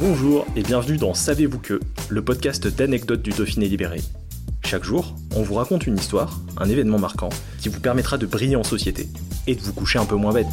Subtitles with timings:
[0.00, 4.00] Bonjour et bienvenue dans Savez-vous que, le podcast d'anecdotes du Dauphiné libéré.
[4.64, 7.30] Chaque jour, on vous raconte une histoire, un événement marquant,
[7.60, 9.08] qui vous permettra de briller en société
[9.48, 10.46] et de vous coucher un peu moins bête.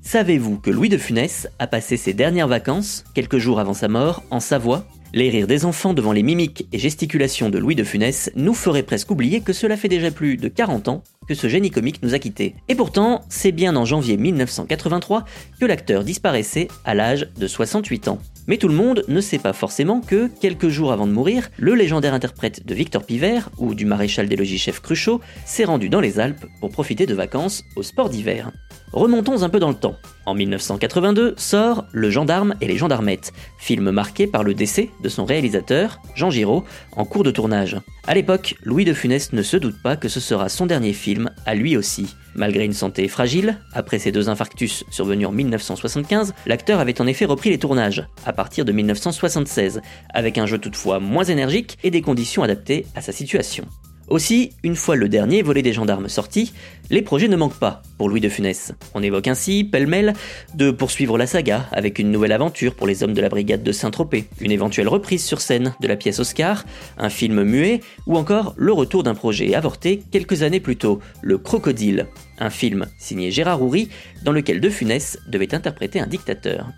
[0.00, 4.22] Savez-vous que Louis de Funès a passé ses dernières vacances, quelques jours avant sa mort,
[4.30, 4.86] en Savoie
[5.16, 8.82] Les rires des enfants devant les mimiques et gesticulations de Louis de Funès nous feraient
[8.82, 12.14] presque oublier que cela fait déjà plus de 40 ans que ce génie comique nous
[12.14, 12.56] a quittés.
[12.68, 15.24] Et pourtant, c'est bien en janvier 1983
[15.60, 18.18] que l'acteur disparaissait à l'âge de 68 ans.
[18.46, 21.74] Mais tout le monde ne sait pas forcément que, quelques jours avant de mourir, le
[21.74, 26.00] légendaire interprète de Victor Pivert ou du maréchal des logis chef Cruchot s'est rendu dans
[26.00, 28.50] les Alpes pour profiter de vacances au sport d'hiver.
[28.92, 29.96] Remontons un peu dans le temps.
[30.24, 35.24] En 1982 sort Le gendarme et les gendarmettes, film marqué par le décès de son
[35.24, 37.76] réalisateur, Jean Giraud, en cours de tournage.
[38.06, 41.30] À l'époque, Louis de Funès ne se doute pas que ce sera son dernier film,
[41.44, 42.14] à lui aussi.
[42.34, 47.24] Malgré une santé fragile, après ses deux infarctus survenus en 1975, l'acteur avait en effet
[47.24, 49.80] repris les tournages, à partir de 1976,
[50.12, 53.66] avec un jeu toutefois moins énergique et des conditions adaptées à sa situation.
[54.08, 56.52] Aussi, une fois le dernier volet des gendarmes sorti,
[56.90, 58.72] les projets ne manquent pas pour Louis de Funès.
[58.94, 60.12] On évoque ainsi, pêle-mêle,
[60.54, 63.72] de poursuivre la saga avec une nouvelle aventure pour les hommes de la brigade de
[63.72, 66.64] Saint-Tropez, une éventuelle reprise sur scène de la pièce Oscar,
[66.98, 71.38] un film muet, ou encore le retour d'un projet avorté quelques années plus tôt, Le
[71.38, 72.06] Crocodile,
[72.38, 73.88] un film signé Gérard Houry
[74.22, 76.68] dans lequel de Funès devait interpréter un dictateur.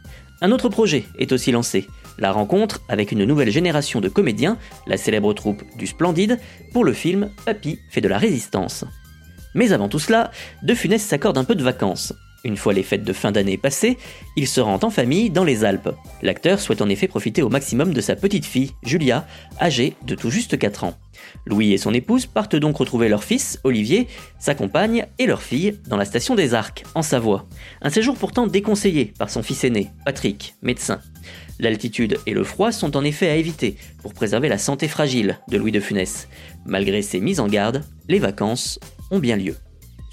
[0.43, 1.87] Un autre projet est aussi lancé,
[2.19, 6.39] la rencontre avec une nouvelle génération de comédiens, la célèbre troupe du Splendide,
[6.73, 8.85] pour le film Papy fait de la résistance.
[9.55, 10.31] Mais avant tout cela,
[10.63, 12.13] De Funès s'accorde un peu de vacances.
[12.45, 13.99] Une fois les fêtes de fin d'année passées,
[14.37, 15.91] il se rend en famille dans les Alpes.
[16.23, 19.27] L'acteur souhaite en effet profiter au maximum de sa petite fille, Julia,
[19.61, 20.95] âgée de tout juste 4 ans.
[21.47, 24.07] Louis et son épouse partent donc retrouver leur fils, Olivier,
[24.39, 27.47] sa compagne et leur fille dans la station des Arcs, en Savoie.
[27.83, 31.01] Un séjour pourtant déconseillé par son fils aîné, Patrick, médecin.
[31.59, 35.57] L'altitude et le froid sont en effet à éviter pour préserver la santé fragile de
[35.57, 36.29] Louis de Funès.
[36.67, 38.79] Malgré ces mises en garde, les vacances
[39.11, 39.57] ont bien lieu.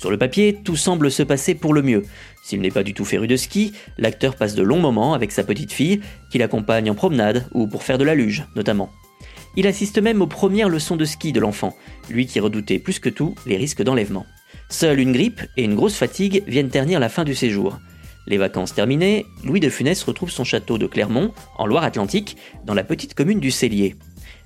[0.04, 2.04] Sur le papier, tout semble se passer pour le mieux.
[2.44, 5.46] S'il n'est pas du tout féru de ski, l'acteur passe de longs moments avec sa
[5.46, 8.92] petite fille, qui l'accompagne en promenade ou pour faire de la luge, notamment.
[9.56, 11.74] Il assiste même aux premières leçons de ski de l'enfant,
[12.10, 14.26] lui qui redoutait plus que tout les risques d'enlèvement.
[14.68, 17.80] Seule une grippe et une grosse fatigue viennent ternir la fin du séjour.
[18.28, 22.36] Les vacances terminées, Louis de Funès retrouve son château de Clermont, en Loire-Atlantique,
[22.66, 23.96] dans la petite commune du Cellier.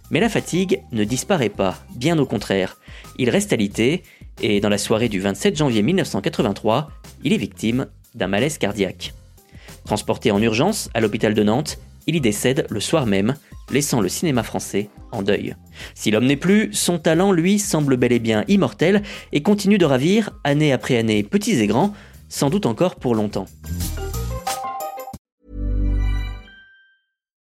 [0.09, 2.77] Mais la fatigue ne disparaît pas, bien au contraire.
[3.17, 4.03] Il reste alité,
[4.41, 6.89] et dans la soirée du 27 janvier 1983,
[7.23, 9.13] il est victime d'un malaise cardiaque.
[9.85, 13.35] Transporté en urgence à l'hôpital de Nantes, il y décède le soir même,
[13.71, 15.55] laissant le cinéma français en deuil.
[15.93, 19.85] Si l'homme n'est plus, son talent, lui, semble bel et bien immortel et continue de
[19.85, 21.93] ravir, année après année, petits et grands,
[22.29, 23.47] sans doute encore pour longtemps.